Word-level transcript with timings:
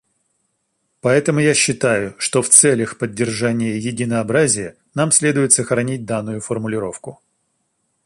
Поэтому 0.99 1.39
я 1.41 1.53
считаю, 1.53 2.15
что 2.17 2.41
в 2.41 2.49
целях 2.49 2.97
поддержания 2.97 3.77
единообразия 3.77 4.75
нам 4.95 5.11
следует 5.11 5.53
сохранить 5.53 6.05
данную 6.05 6.41
формулировку. 6.41 7.21